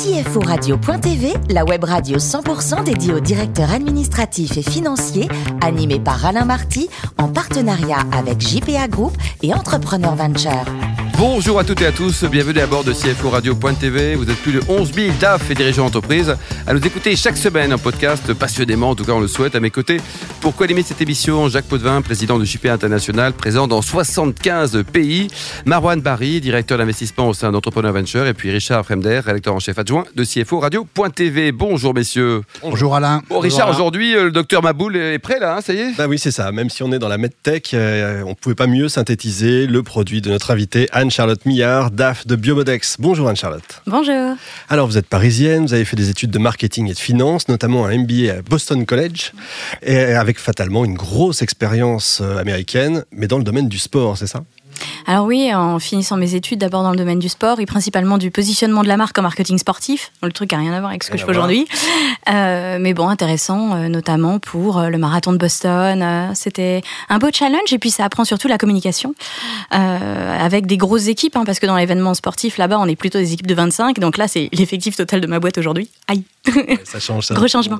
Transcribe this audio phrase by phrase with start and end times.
[0.00, 5.28] CFO Radio.tv, la web radio 100% dédiée aux directeurs administratifs et financiers,
[5.60, 6.88] animée par Alain Marty,
[7.18, 10.64] en partenariat avec JPA Group et Entrepreneur Venture.
[11.18, 14.14] Bonjour à toutes et à tous, bienvenue à bord de CFO Radio.tv.
[14.14, 16.34] Vous êtes plus de 11 000 DAF et dirigeants d'entreprise
[16.66, 19.54] à nous écouter chaque semaine en podcast passionnément, en tout cas on le souhaite.
[19.54, 19.98] À mes côtés,
[20.40, 25.28] pour co-animer cette émission, Jacques Potvin, président de JPA International, présent dans 75 pays,
[25.66, 29.78] Marwan Barry, directeur d'investissement au sein d'Entrepreneur Venture, et puis Richard Fremder, rédacteur en chef
[29.78, 31.52] adjoint de CFO Radio.tv.
[31.52, 32.42] Bonjour messieurs.
[32.62, 33.22] Bonjour Alain.
[33.28, 35.96] Bon, Richard, aujourd'hui, euh, le docteur Maboul est prêt là, hein, ça y est?
[35.96, 36.52] Bah oui, c'est ça.
[36.52, 39.82] Même si on est dans la medtech, euh, on ne pouvait pas mieux synthétiser le
[39.82, 42.96] produit de notre invité Anne-Charlotte Millard, DAF de Biomodex.
[42.98, 43.82] Bonjour Anne-Charlotte.
[43.86, 44.36] Bonjour.
[44.70, 47.84] Alors, vous êtes parisienne, vous avez fait des études de marketing et de finance, notamment
[47.84, 49.32] un MBA à Boston College,
[49.82, 54.26] et avec fatalement une grosse expérience euh, américaine, mais dans le domaine du sport, c'est
[54.26, 54.44] ça?
[55.06, 58.30] Alors oui, en finissant mes études d'abord dans le domaine du sport et principalement du
[58.30, 61.10] positionnement de la marque en marketing sportif, le truc a rien à voir avec ce
[61.10, 61.66] que je fais aujourd'hui,
[62.28, 66.02] Euh, mais bon intéressant euh, notamment pour euh, le marathon de Boston.
[66.02, 69.14] Euh, C'était un beau challenge et puis ça apprend surtout la communication
[69.70, 73.32] avec des grosses équipes hein, parce que dans l'événement sportif là-bas on est plutôt des
[73.32, 75.88] équipes de 25 donc là c'est l'effectif total de ma boîte aujourd'hui.
[76.08, 76.24] Aïe.
[76.84, 77.34] Ça change ça.
[77.40, 77.78] Gros changement.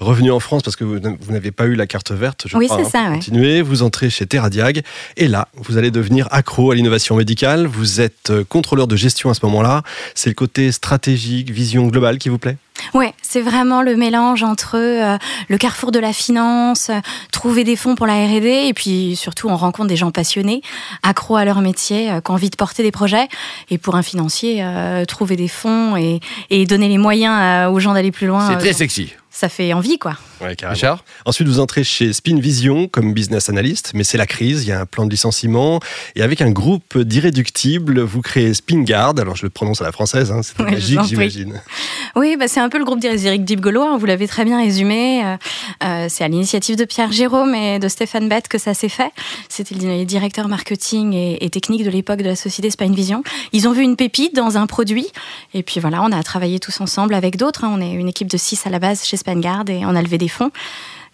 [0.00, 0.98] Revenu en France parce que vous,
[1.30, 3.16] n'avez pas eu la carte verte, je Oui, c'est hein, ça, ouais.
[3.16, 4.82] Continuez, vous entrez chez Terradiag
[5.16, 7.66] et là, vous allez devenir accro à l'innovation médicale.
[7.66, 9.82] Vous êtes euh, contrôleur de gestion à ce moment-là.
[10.14, 12.56] C'est le côté stratégique, vision globale qui vous plaît?
[12.94, 17.00] Ouais, c'est vraiment le mélange entre euh, le carrefour de la finance, euh,
[17.32, 20.62] trouver des fonds pour la R&D et puis surtout on rencontre des gens passionnés,
[21.02, 23.28] accros à leur métier, euh, qui ont envie de porter des projets
[23.68, 27.80] et pour un financier euh, trouver des fonds et, et donner les moyens euh, aux
[27.80, 28.46] gens d'aller plus loin.
[28.48, 29.12] C'est euh, très sexy.
[29.30, 30.14] ça fait envie quoi.
[30.40, 30.54] Ouais.
[30.62, 34.68] Richard Ensuite, vous entrez chez Spin Vision comme business analyst, mais c'est la crise, il
[34.68, 35.80] y a un plan de licenciement.
[36.16, 39.14] Et avec un groupe d'irréductibles, vous créez SpinGuard.
[39.18, 41.60] Alors, je le prononce à la française, hein, c'est Ouais, magique, j'imagine.
[42.16, 45.24] Oui, bah, c'est un peu le groupe Dib Gaulois, vous l'avez très bien résumé.
[45.24, 45.36] Euh,
[45.84, 49.10] euh, c'est à l'initiative de Pierre Jérôme et de Stéphane Bett que ça s'est fait.
[49.48, 53.22] C'était le directeur marketing et, et technique de l'époque de la société Spine Vision.
[53.52, 55.06] Ils ont vu une pépite dans un produit.
[55.54, 57.64] Et puis voilà, on a travaillé tous ensemble avec d'autres.
[57.64, 57.70] hein.
[57.72, 60.18] On est une équipe de six à la base chez Spangard et on a levé
[60.18, 60.50] des fonds.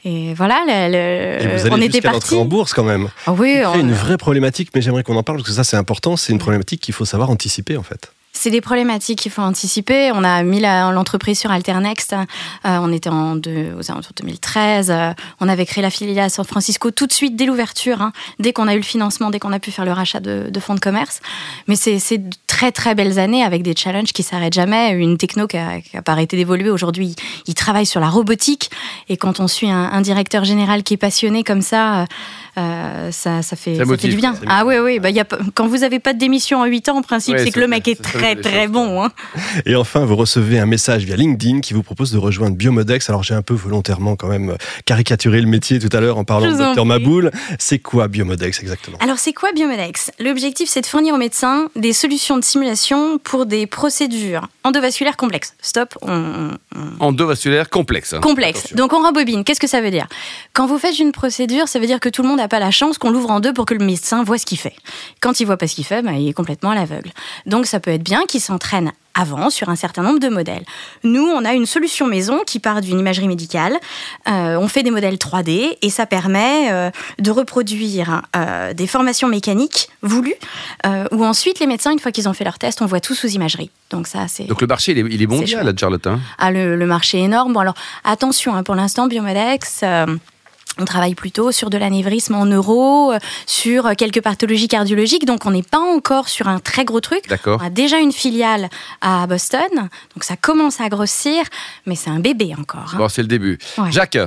[0.06, 2.34] Et voilà, le- le- Et vous allez on était parti.
[2.34, 3.08] en bourse quand même.
[3.26, 5.64] Ah oui, C'est on- une vraie problématique, mais j'aimerais qu'on en parle parce que ça,
[5.64, 6.16] c'est important.
[6.16, 8.12] C'est une problématique qu'il faut savoir anticiper, en fait.
[8.36, 10.10] C'est des problématiques qu'il faut anticiper.
[10.12, 12.14] On a mis l'entreprise sur Alternext.
[12.14, 12.24] Euh,
[12.64, 14.90] on était en aux alentours de 2013.
[14.90, 18.12] Euh, on avait créé la filiale à San Francisco tout de suite dès l'ouverture, hein,
[18.40, 20.60] dès qu'on a eu le financement, dès qu'on a pu faire le rachat de, de
[20.60, 21.20] fonds de commerce.
[21.68, 22.00] Mais c'est
[22.64, 24.92] très très belles années avec des challenges qui s'arrêtent jamais.
[24.92, 26.70] Une techno qui a, qui pas arrêté d'évoluer.
[26.70, 27.14] Aujourd'hui,
[27.46, 28.70] il travaille sur la robotique.
[29.08, 32.06] Et quand on suit un, un directeur général qui est passionné comme ça,
[32.56, 34.32] euh, ça, ça, fait, Ça ça, motive, fait du bien.
[34.32, 34.40] quoi.
[34.40, 34.98] Ça Ah oui, oui.
[35.00, 37.40] Bah, y a, quand vous n'avez pas de démission en 8 ans, en principe, Ouais,
[37.40, 39.02] c'est ça que le mec est très très choses, bon.
[39.02, 39.10] Hein.
[39.66, 43.08] Et enfin, vous recevez un message via LinkedIn qui vous propose de rejoindre Biomodex.
[43.10, 44.56] Alors, j'ai un peu volontairement quand même
[44.86, 46.84] caricaturé le métier tout à l'heure en parlant Je de Dr.
[46.86, 47.30] Maboul.
[47.58, 48.98] C'est quoi Biomodex exactement?
[49.00, 53.46] Alors, c'est quoi Biomedex L'objectif, c'est de fournir aux médecins des solutions de simulation pour
[53.46, 55.54] des procédures endovasculaires complexes.
[55.60, 58.14] Stop, on, on- Endovasculaire complexe.
[58.22, 58.58] Complexe.
[58.60, 58.76] Attention.
[58.76, 59.44] Donc on rembobine.
[59.44, 60.06] Qu'est-ce que ça veut dire?
[60.52, 62.70] Quand vous faites une procédure, ça veut dire que tout le monde n'a pas la
[62.70, 64.74] chance qu'on l'ouvre en deux pour que le médecin voit ce qu'il fait.
[65.20, 67.10] Quand il voit pas ce qu'il fait, ben, il est complètement à l'aveugle.
[67.46, 70.64] Donc ça peut être bien qu'il s'entraîne avant sur un certain nombre de modèles.
[71.04, 73.78] Nous, on a une solution maison qui part d'une imagerie médicale.
[74.28, 76.90] Euh, on fait des modèles 3D et ça permet euh,
[77.20, 80.34] de reproduire euh, des formations mécaniques voulues,
[81.12, 83.28] où ensuite les médecins, une fois qu'ils ont fait leur test, on voit tout sous
[83.28, 83.70] imagerie.
[83.90, 85.62] Donc ça, c'est Donc le marché, il est, il est chouette.
[85.64, 86.06] là, Charlotte.
[86.08, 86.18] hein.
[86.38, 87.52] ah, le, le marché est énorme.
[87.52, 90.06] Bon, alors, attention, hein, pour l'instant, Biomodex, euh,
[90.78, 95.50] on travaille plutôt sur de l'anévrisme en neuro, euh, sur quelques pathologies cardiologiques, donc on
[95.50, 97.28] n'est pas encore sur un très gros truc.
[97.28, 97.60] D'accord.
[97.62, 98.68] On a déjà une filiale
[99.00, 101.44] à Boston, donc ça commence à grossir,
[101.86, 102.92] mais c'est un bébé encore.
[102.94, 102.98] hein.
[102.98, 103.58] Bon, c'est le début.
[103.78, 103.92] Ouais.
[103.92, 104.18] Jacques,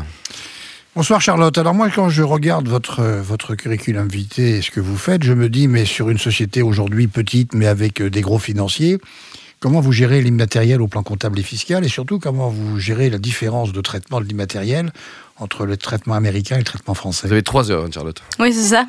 [0.95, 1.55] Bonsoir Charlotte.
[1.59, 5.33] Alors moi, quand je regarde votre, votre curriculum vitae et ce que vous faites, je
[5.33, 8.97] me dis, mais sur une société aujourd'hui petite, mais avec euh, des gros financiers,
[9.59, 13.19] comment vous gérez l'immatériel au plan comptable et fiscal et surtout comment vous gérez la
[13.19, 14.91] différence de traitement de l'immatériel
[15.39, 18.21] entre le traitement américain et le traitement français vous avez trois heures, hein, Charlotte.
[18.39, 18.85] Oui, c'est ça.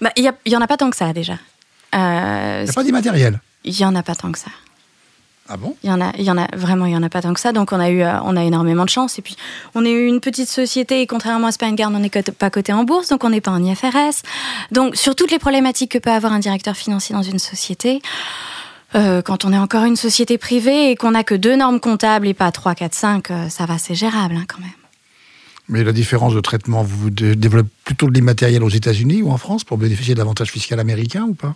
[0.00, 1.34] Bah, Il n'y en a pas tant que ça déjà.
[1.94, 3.40] Euh, Il n'y a pas d'immatériel.
[3.64, 4.50] Il n'y en a pas tant que ça.
[5.52, 5.74] Ah bon?
[5.82, 7.34] Il y en a, il y en a vraiment, il y en a pas tant
[7.34, 7.50] que ça.
[7.52, 9.18] Donc on a eu, euh, on a énormément de chance.
[9.18, 9.36] Et puis
[9.74, 13.08] on est une petite société et contrairement à Spangard, on n'est pas coté en bourse,
[13.08, 14.22] donc on n'est pas en IFRS.
[14.70, 18.00] Donc sur toutes les problématiques que peut avoir un directeur financier dans une société.
[18.94, 22.26] euh, quand on est encore une société privée et qu'on n'a que deux normes comptables
[22.28, 24.70] et pas 3, 4, 5, euh, ça va, c'est gérable hein, quand même.
[25.70, 29.62] Mais la différence de traitement, vous développez plutôt de l'immatériel aux États-Unis ou en France
[29.62, 31.54] pour bénéficier de l'avantage fiscal américain ou pas?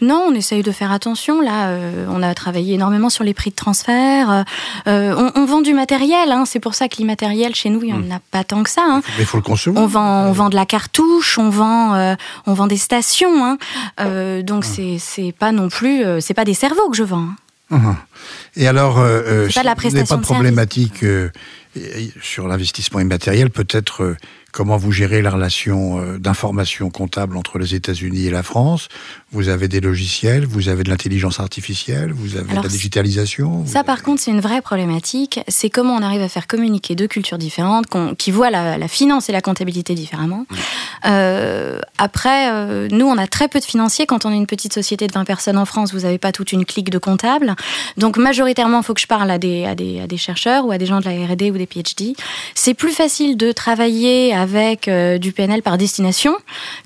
[0.00, 1.42] Non, on essaye de faire attention.
[1.42, 4.44] Là, euh, on a travaillé énormément sur les prix de transfert.
[4.86, 6.32] Euh, on, vend du matériel.
[6.32, 6.44] Hein.
[6.46, 8.12] C'est pour ça que l'immatériel, chez nous, il n'y en hmm.
[8.12, 8.82] a pas tant que ça.
[8.86, 9.02] Hein.
[9.18, 9.84] Mais il faut le concevoir.
[9.84, 12.14] On vend, on vend de la cartouche, on vend, euh,
[12.46, 13.44] on vend des stations.
[13.44, 14.42] Hein.
[14.42, 14.96] donc, hmm.
[14.98, 16.02] c'est pas non plus...
[16.20, 17.28] c'est pas des cerveaux que je vends.
[17.70, 17.96] Hum.
[18.56, 21.04] Et alors, euh, pas, la pas de problématique
[22.20, 24.16] sur l'investissement immatériel, peut-être
[24.52, 28.88] comment vous gérez la relation euh, d'information comptable entre les États-Unis et la France?
[29.32, 33.64] Vous avez des logiciels, vous avez de l'intelligence artificielle, vous avez de la digitalisation.
[33.66, 35.40] Ça, par contre, c'est une vraie problématique.
[35.46, 37.86] C'est comment on arrive à faire communiquer deux cultures différentes,
[38.18, 40.46] qui voient la, finance et la comptabilité différemment.
[41.06, 44.06] Euh, après, euh, nous, on a très peu de financiers.
[44.06, 46.52] Quand on est une petite société de 20 personnes en France, vous n'avez pas toute
[46.52, 47.54] une clique de comptables.
[47.96, 50.72] Donc, majoritairement, il faut que je parle à des, à des, à des chercheurs ou
[50.72, 52.16] à des gens de la R&D ou des PhD.
[52.54, 56.34] C'est plus facile de travailler avec euh, du PNL par destination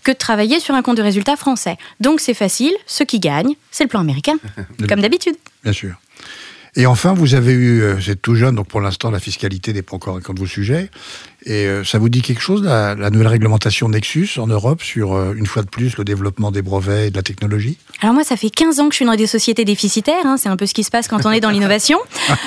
[0.03, 1.77] que de travailler sur un compte de résultat français.
[2.01, 4.37] Donc c'est facile, ce qui gagne, c'est le plan américain,
[4.89, 5.37] comme d'habitude.
[5.63, 5.95] Bien sûr.
[6.77, 9.73] Et enfin, vous avez eu, euh, vous êtes tout jeune, donc pour l'instant la fiscalité
[9.73, 10.91] n'est pas encore un de vos sujets,
[11.47, 15.35] et euh, ça vous dit quelque chose, la, nouvelle réglementation Nexus en Europe sur, euh,
[15.37, 17.77] une fois de plus, le développement des brevets et de la technologie?
[18.01, 20.25] Alors moi, ça fait 15 ans que je suis dans des sociétés déficitaires.
[20.25, 21.99] Hein, c'est un peu ce qui se passe quand on est dans l'innovation.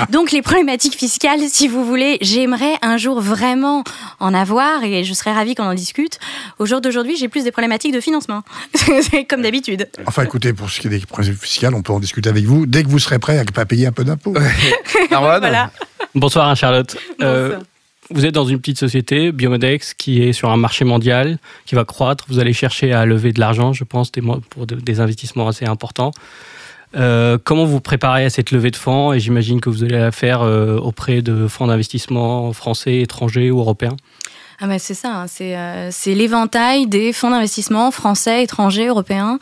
[0.10, 3.84] Donc les problématiques fiscales, si vous voulez, j'aimerais un jour vraiment
[4.20, 6.20] en avoir et je serais ravie qu'on en discute.
[6.58, 8.44] Au jour d'aujourd'hui, j'ai plus des problématiques de financement,
[9.30, 9.88] comme d'habitude.
[10.06, 12.66] Enfin écoutez, pour ce qui est des problématiques fiscales, on peut en discuter avec vous
[12.66, 14.34] dès que vous serez prêt à pas payer un peu d'impôts.
[15.10, 15.72] voilà.
[16.16, 16.98] Bonsoir Charlotte.
[17.22, 17.58] Euh,
[18.10, 21.86] vous êtes dans une petite société, Biomodex, qui est sur un marché mondial, qui va
[21.86, 22.26] croître.
[22.30, 24.12] Vous allez chercher à lever de l'argent, je pense,
[24.50, 26.12] pour des investissements assez importants.
[26.96, 29.12] Euh, comment vous préparez à cette levée de fonds?
[29.12, 33.60] Et j'imagine que vous allez la faire euh, auprès de fonds d'investissement français, étrangers ou
[33.60, 33.98] européens
[34.60, 35.26] ah bah c'est ça, hein.
[35.42, 39.38] euh, c'est l'éventail des fonds d'investissement français, étrangers, européens.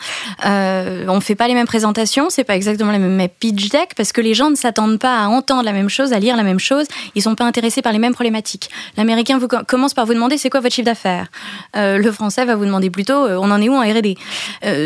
[0.46, 4.12] Euh, on fait pas les mêmes présentations, c'est pas exactement les mêmes pitch deck parce
[4.12, 6.60] que les gens ne s'attendent pas à entendre la même chose, à lire la même
[6.60, 6.86] chose.
[7.16, 8.70] Ils sont pas intéressés par les mêmes problématiques.
[8.98, 11.28] L'américain vous commence par vous demander c'est quoi votre chiffre d'affaires?
[11.78, 14.18] Euh, le français va vous demander plutôt on en est où en R&D?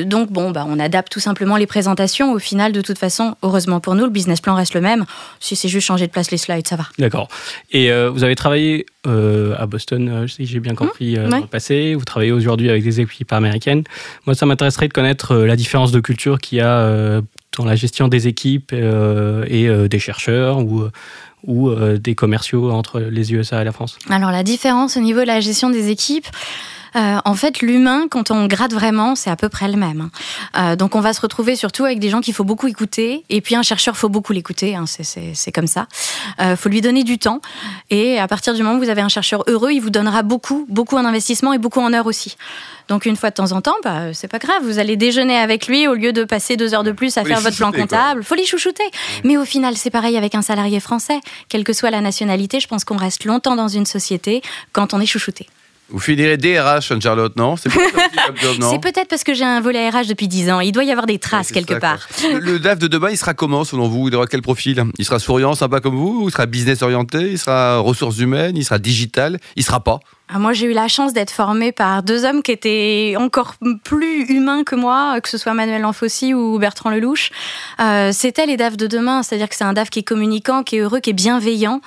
[0.05, 2.33] Donc bon bah on adapte tout simplement les présentations.
[2.33, 5.05] Au final de toute façon, heureusement pour nous, le business plan reste le même.
[5.39, 6.83] Si c'est juste changer de place les slides, ça va.
[6.99, 7.29] D'accord.
[7.71, 11.96] Et vous avez travaillé à Boston euh, si j'ai bien compris, euh, dans le passé.
[11.96, 13.84] Vous travaillez aujourd'hui avec des équipes américaines.
[14.25, 17.22] Moi, ça m'intéresserait de connaître euh, la différence de culture qu'il y a
[17.57, 20.84] dans la gestion des équipes et des chercheurs ou
[21.46, 25.25] ou des commerciaux entre les USA et la France Alors la différence au niveau de
[25.25, 26.28] la gestion des équipes,
[26.95, 30.09] euh, en fait, l'humain, quand on gratte vraiment, c'est à peu près le même.
[30.57, 33.24] Euh, donc, on va se retrouver surtout avec des gens qu'il faut beaucoup écouter.
[33.30, 34.75] Et puis, un chercheur, faut beaucoup l'écouter.
[34.75, 35.88] Hein, c'est comme ça.
[36.39, 37.41] Euh, faut lui donner du temps.
[37.89, 40.65] Et à partir du moment où vous avez un chercheur heureux, il vous donnera beaucoup,
[40.69, 42.36] beaucoup en investissement et beaucoup en heures aussi.
[42.88, 44.63] Donc, une fois de temps en temps, bah, c'est pas grave.
[44.63, 47.39] Vous allez déjeuner avec lui au lieu de passer deux heures de plus à faire
[47.39, 48.24] votre plan comptable.
[48.24, 48.89] Faut les chouchouter.
[49.24, 51.19] Mais au final, c'est pareil avec un salarié français.
[51.50, 54.41] Quelle que soit la nationalité, je pense qu'on reste longtemps dans une société
[54.74, 55.47] quand on est chouchouté.
[55.91, 60.51] Vous finirez DRH, Anne-Charlotte, non C'est peut-être parce que j'ai un volet RH depuis 10
[60.51, 60.59] ans.
[60.59, 62.07] Il doit y avoir des traces quelque part.
[62.39, 65.19] Le, DAF de demain, il sera comment selon vous Il aura quel profil Il sera
[65.19, 69.39] souriant, sympa comme vous Il sera business orienté Il sera ressources humaines Il sera digital
[69.56, 70.00] Il sera pas
[70.37, 74.63] moi, j'ai eu la chance d'être formée par deux hommes qui étaient encore plus humains
[74.63, 77.31] que moi, que ce soit Manuel Lanfossi ou Bertrand Lelouch.
[77.79, 80.75] Euh, C'était les DAF de demain, c'est-à-dire que c'est un DAF qui est communicant, qui
[80.77, 81.81] est heureux, qui est bienveillant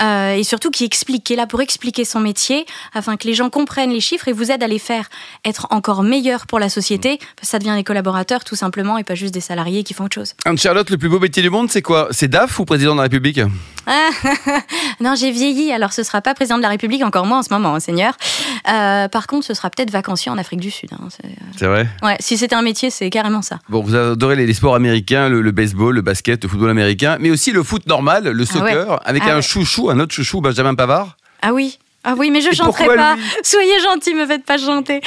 [0.00, 3.34] euh, et surtout qui explique, qui est là pour expliquer son métier afin que les
[3.34, 5.08] gens comprennent les chiffres et vous aident à les faire
[5.44, 7.18] être encore meilleurs pour la société.
[7.42, 10.34] Ça devient des collaborateurs tout simplement et pas juste des salariés qui font autre chose.
[10.44, 12.08] Anne-Charlotte, le plus beau métier du monde, c'est quoi?
[12.12, 13.40] C'est DAF ou président de la République?
[15.00, 17.52] Non, j'ai vieilli, alors ce sera pas président de la République, encore moins en ce
[17.52, 17.78] moment.
[17.88, 18.12] Seigneur.
[18.68, 20.90] Euh, par contre, ce sera peut-être vacancier en Afrique du Sud.
[20.92, 21.08] Hein,
[21.56, 21.88] c'est vrai?
[22.02, 23.60] Ouais, si c'était un métier, c'est carrément ça.
[23.70, 27.50] Bon, vous adorez les, sports américains, le, baseball, le basket, le football américain, mais aussi
[27.50, 31.16] le foot normal, le ah soccer, avec ah un chouchou, un autre chouchou, Benjamin Pavard?
[31.40, 31.78] Ah oui,
[32.10, 33.16] ah oui, mais je chanterai pas.
[33.42, 35.02] Soyez gentil, me faites pas chanter.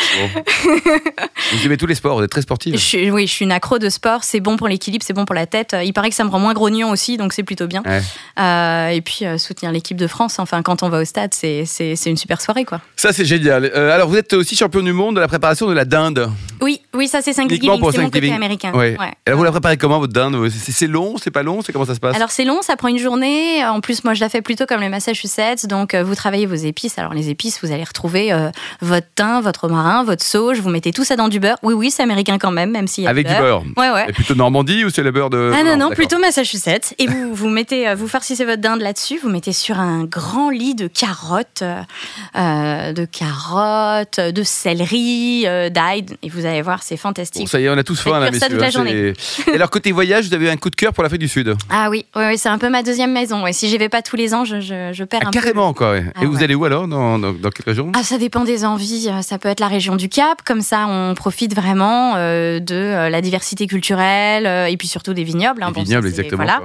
[1.52, 2.76] vous aimez tous les sports, vous êtes très sportive.
[3.12, 4.24] oui, je suis une accro de sport.
[4.24, 5.76] C'est bon pour l'équilibre, c'est bon pour la tête.
[5.84, 7.82] Il paraît que ça me rend moins grognon aussi, donc c'est plutôt bien.
[8.40, 11.66] Euh, et puis euh, soutenir l'équipe de France, enfin quand on va au stade, c'est
[12.06, 12.82] une super soirée, quoi.
[12.98, 13.66] Ça c'est génial.
[13.66, 16.30] Euh, alors vous êtes aussi champion du monde de la préparation de la dinde.
[16.62, 18.74] Oui, oui, ça c'est Thanksgiving, c'est mon côté américain.
[18.74, 18.96] Ouais.
[19.26, 20.38] Alors vous la préparez comment votre dinde?
[20.52, 22.16] C'est long, c'est pas long, c'est comment ça se passe?
[22.16, 23.66] Alors c'est long, ça prend une journée.
[23.66, 26.91] En plus, moi je la fais plutôt comme le Massachusetts, donc vous travaillez vos épices
[26.92, 27.00] épices.
[27.00, 28.50] Alors les épices, vous allez retrouver euh,
[28.82, 30.60] votre thym, votre marin, votre sauge.
[30.60, 31.58] Vous mettez tout ça dans du beurre.
[31.64, 33.64] Oui, oui, c'est américain quand même, même s'il y a Avec du beurre.
[33.78, 34.06] Ouais, ouais.
[34.10, 36.94] Et plutôt Normandie ou c'est le beurre de Ah non, non, plutôt Massachusetts.
[37.00, 40.50] Et vous, vous mettez, euh, vous farcissez votre dinde là-dessus, vous mettez sur un grand
[40.50, 41.64] lit de carottes,
[42.36, 47.44] euh, de carottes, de céleri, euh, d'ail, et vous allez voir, c'est fantastique.
[47.44, 49.14] Bon, ça y est, on a tous faim là, ça toute la hein, journée.
[49.52, 51.56] Et alors côté voyage, vous avez un coup de cœur pour l'Afrique du Sud?
[51.70, 53.44] Ah oui, oui, oui, c'est un peu ma deuxième maison.
[53.44, 53.54] Ouais.
[53.54, 55.40] Si j'y vais pas tous les ans, je, je, je perds Ah, un peu.
[55.40, 55.92] carrément quoi.
[55.92, 56.06] ouais.
[56.16, 56.44] Ah Et vous ouais.
[56.44, 56.81] allez où alors?
[56.88, 59.08] Dans, dans, dans quelle région Ah, ça dépend des envies.
[59.10, 62.76] Euh, Ça peut être la région du Cap, comme ça on profite vraiment euh, de
[62.76, 65.64] euh, la diversité culturelle et puis surtout des vignobles.
[65.64, 65.72] hein.
[65.72, 66.44] Bon, vignobles, exactement.
[66.44, 66.62] Voilà.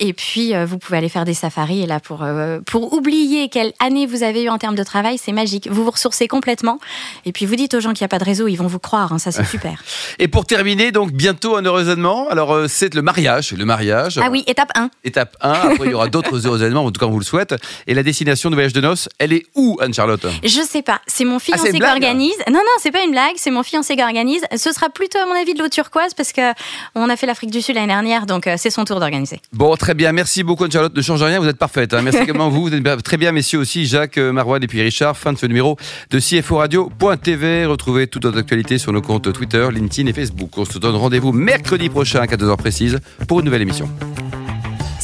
[0.00, 3.48] Et puis euh, vous pouvez aller faire des safaris et là pour euh, pour oublier
[3.48, 5.68] quelle année vous avez eu en termes de travail, c'est magique.
[5.70, 6.78] Vous vous ressourcez complètement
[7.24, 8.78] et puis vous dites aux gens qu'il n'y a pas de réseau, ils vont vous
[8.78, 9.12] croire.
[9.12, 9.82] hein, ça c'est super.
[10.18, 12.28] Et pour terminer, donc bientôt un heureux événement.
[12.28, 14.18] Alors c'est le mariage, le mariage.
[14.22, 14.90] ah oui, étape 1.
[15.04, 17.24] Étape 1, après il y aura d'autres heureux événements, en tout cas on vous le
[17.24, 17.54] souhaite.
[17.86, 21.24] Et la destination de voyage de noces, elle est où Anne-Charlotte Je sais pas, c'est
[21.24, 22.36] mon Ah, fiancé qui organise.
[22.48, 24.42] Non, non, c'est pas une blague, c'est mon fiancé qui organise.
[24.56, 26.52] Ce sera plutôt, à mon avis, de l'eau turquoise parce que
[26.94, 29.40] on a fait l'Afrique du Sud l'année dernière, donc euh, c'est son tour d'organiser.
[29.52, 30.12] Bon, très bien.
[30.12, 30.94] Merci beaucoup, Anne-Charlotte.
[30.96, 31.94] Ne change rien, vous êtes parfaite.
[31.94, 32.02] hein.
[32.02, 32.62] Merci également vous.
[32.62, 33.86] Vous êtes très bien, messieurs aussi.
[33.86, 35.16] Jacques, euh, Marouane et puis Richard.
[35.16, 35.76] Fin de ce numéro
[36.10, 37.66] de CFO Radio.tv.
[37.66, 40.50] Retrouvez toute notre actualité sur nos comptes Twitter, LinkedIn et Facebook.
[40.56, 43.88] On se donne rendez-vous mercredi prochain à 14h précise pour une nouvelle émission.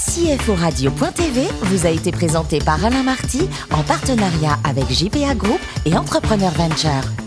[0.06, 5.96] CFO Radio.tv vous a été présenté par Alain Marty en partenariat avec JPA Group et
[5.96, 7.24] Entrepreneur Venture.